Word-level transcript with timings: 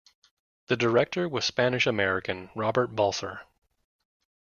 The 0.65 0.75
director 0.75 1.29
was 1.29 1.45
Spanish-American 1.45 2.49
Robert 2.55 2.95
Balser. 2.95 3.41